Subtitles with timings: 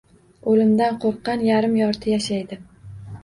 [0.51, 2.57] Oʻlimdan qoʻrqqan yarim-yorti yashaydi